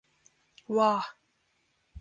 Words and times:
Wah! 0.75 1.01